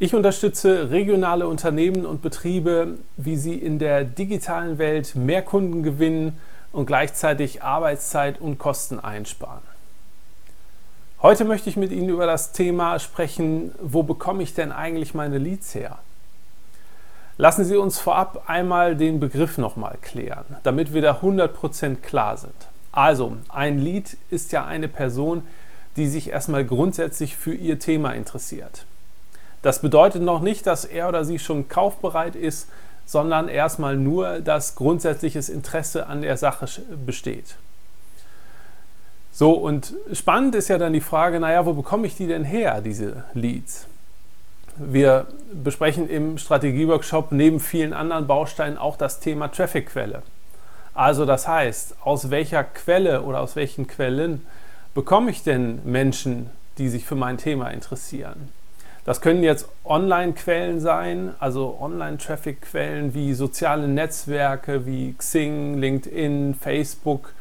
[0.00, 6.36] Ich unterstütze regionale Unternehmen und Betriebe, wie sie in der digitalen Welt mehr Kunden gewinnen
[6.72, 9.62] und gleichzeitig Arbeitszeit und Kosten einsparen.
[11.22, 15.38] Heute möchte ich mit Ihnen über das Thema sprechen, wo bekomme ich denn eigentlich meine
[15.38, 15.98] Leads her?
[17.38, 22.54] Lassen Sie uns vorab einmal den Begriff nochmal klären, damit wir da 100% klar sind.
[22.90, 25.44] Also, ein Lead ist ja eine Person,
[25.96, 28.86] die sich erstmal grundsätzlich für ihr Thema interessiert.
[29.64, 32.68] Das bedeutet noch nicht, dass er oder sie schon kaufbereit ist,
[33.06, 36.66] sondern erstmal nur, dass grundsätzliches Interesse an der Sache
[37.06, 37.56] besteht.
[39.32, 42.82] So, und spannend ist ja dann die Frage, naja, wo bekomme ich die denn her,
[42.82, 43.86] diese Leads?
[44.76, 50.22] Wir besprechen im Strategieworkshop neben vielen anderen Bausteinen auch das Thema Trafficquelle.
[50.92, 54.44] Also das heißt, aus welcher Quelle oder aus welchen Quellen
[54.92, 58.50] bekomme ich denn Menschen, die sich für mein Thema interessieren?
[59.04, 67.34] Das können jetzt Online-Quellen sein, also Online-Traffic-Quellen wie soziale Netzwerke wie Xing, LinkedIn, Facebook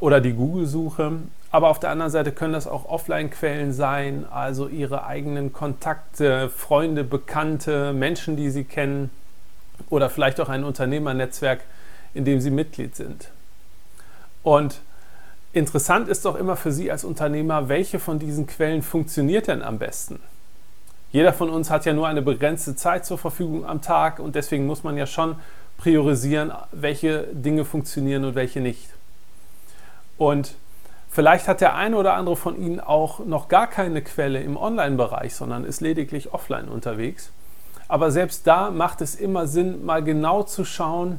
[0.00, 1.12] oder die Google-Suche.
[1.52, 7.04] Aber auf der anderen Seite können das auch Offline-Quellen sein, also Ihre eigenen Kontakte, Freunde,
[7.04, 9.10] Bekannte, Menschen, die Sie kennen
[9.88, 11.60] oder vielleicht auch ein Unternehmernetzwerk,
[12.12, 13.30] in dem Sie Mitglied sind.
[14.42, 14.80] Und
[15.52, 19.78] interessant ist doch immer für Sie als Unternehmer, welche von diesen Quellen funktioniert denn am
[19.78, 20.18] besten?
[21.12, 24.66] Jeder von uns hat ja nur eine begrenzte Zeit zur Verfügung am Tag und deswegen
[24.66, 25.36] muss man ja schon
[25.76, 28.88] priorisieren, welche Dinge funktionieren und welche nicht.
[30.16, 30.54] Und
[31.10, 35.34] vielleicht hat der eine oder andere von Ihnen auch noch gar keine Quelle im Online-Bereich,
[35.34, 37.30] sondern ist lediglich offline unterwegs.
[37.88, 41.18] Aber selbst da macht es immer Sinn, mal genau zu schauen,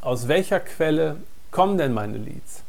[0.00, 1.18] aus welcher Quelle
[1.52, 2.64] kommen denn meine Leads.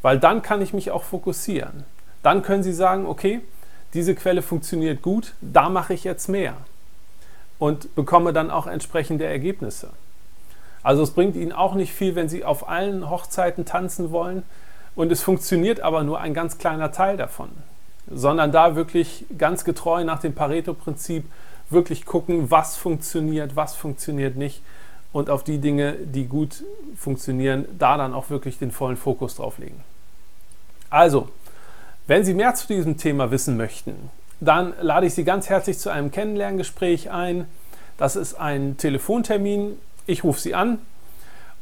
[0.00, 1.84] Weil dann kann ich mich auch fokussieren.
[2.22, 3.40] Dann können Sie sagen, okay,
[3.94, 6.54] diese Quelle funktioniert gut, da mache ich jetzt mehr
[7.58, 9.90] und bekomme dann auch entsprechende Ergebnisse.
[10.82, 14.42] Also es bringt Ihnen auch nicht viel, wenn Sie auf allen Hochzeiten tanzen wollen
[14.94, 17.50] und es funktioniert aber nur ein ganz kleiner Teil davon,
[18.10, 21.24] sondern da wirklich ganz getreu nach dem Pareto-Prinzip
[21.70, 24.62] wirklich gucken, was funktioniert, was funktioniert nicht
[25.12, 26.62] und auf die Dinge, die gut
[26.96, 29.82] funktionieren, da dann auch wirklich den vollen Fokus drauf legen.
[30.90, 31.28] Also,
[32.06, 35.90] wenn Sie mehr zu diesem Thema wissen möchten, dann lade ich Sie ganz herzlich zu
[35.90, 37.46] einem Kennenlerngespräch ein.
[37.98, 39.78] Das ist ein Telefontermin.
[40.06, 40.78] Ich rufe Sie an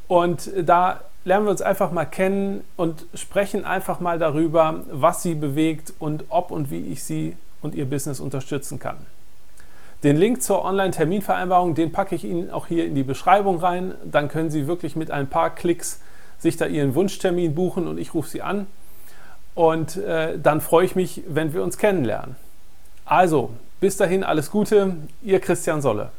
[0.09, 5.35] und da lernen wir uns einfach mal kennen und sprechen einfach mal darüber, was Sie
[5.35, 8.99] bewegt und ob und wie ich Sie und Ihr Business unterstützen kann.
[10.03, 13.95] Den Link zur Online-Terminvereinbarung, den packe ich Ihnen auch hier in die Beschreibung rein.
[14.05, 16.01] Dann können Sie wirklich mit ein paar Klicks
[16.39, 18.67] sich da Ihren Wunschtermin buchen und ich rufe Sie an.
[19.55, 22.35] Und äh, dann freue ich mich, wenn wir uns kennenlernen.
[23.05, 23.51] Also,
[23.81, 26.11] bis dahin alles Gute, Ihr Christian Solle.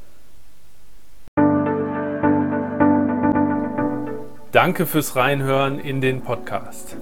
[4.51, 6.95] Danke fürs Reinhören in den Podcast.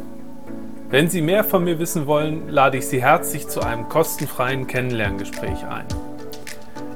[0.90, 5.66] Wenn Sie mehr von mir wissen wollen, lade ich Sie herzlich zu einem kostenfreien Kennenlerngespräch
[5.66, 5.86] ein.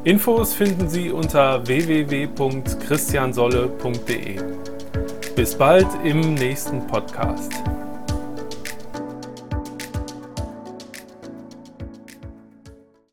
[0.04, 4.40] Infos finden Sie unter www.christiansolle.de.
[5.36, 7.52] Bis bald im nächsten Podcast.